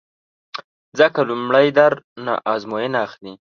[0.99, 1.93] ځکه لومړی در
[2.25, 3.33] نه ازموینه اخلي